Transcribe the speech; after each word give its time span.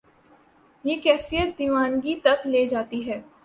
یہ 0.85 0.95
کیفیت 1.03 1.57
دیوانگی 1.59 2.15
تک 2.23 2.47
لے 2.47 2.65
جاتی 2.67 3.09
ہے۔ 3.09 3.21